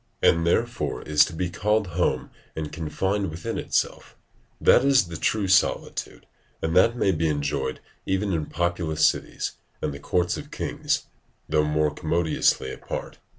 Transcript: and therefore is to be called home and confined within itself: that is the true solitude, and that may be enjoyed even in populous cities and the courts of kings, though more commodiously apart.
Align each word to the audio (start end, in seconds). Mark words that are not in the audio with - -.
and 0.19 0.47
therefore 0.47 1.03
is 1.03 1.23
to 1.23 1.31
be 1.31 1.47
called 1.47 1.85
home 1.89 2.31
and 2.55 2.71
confined 2.71 3.29
within 3.29 3.59
itself: 3.59 4.15
that 4.59 4.83
is 4.83 5.09
the 5.09 5.15
true 5.15 5.47
solitude, 5.47 6.25
and 6.59 6.75
that 6.75 6.97
may 6.97 7.11
be 7.11 7.27
enjoyed 7.29 7.79
even 8.07 8.33
in 8.33 8.47
populous 8.47 9.05
cities 9.05 9.51
and 9.79 9.93
the 9.93 9.99
courts 9.99 10.37
of 10.37 10.49
kings, 10.49 11.03
though 11.47 11.63
more 11.63 11.91
commodiously 11.93 12.71
apart. 12.73 13.19